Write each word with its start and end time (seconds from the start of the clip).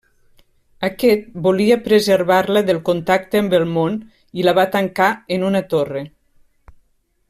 Aquest 0.87 1.27
volia 1.47 1.77
preservar-la 1.89 2.65
del 2.71 2.81
contacte 2.89 3.43
amb 3.43 3.55
el 3.61 3.69
món 3.77 4.01
i 4.41 4.49
la 4.49 4.59
va 4.63 4.67
tancar 4.77 5.15
en 5.37 5.49
una 5.51 5.67
torre. 5.75 6.07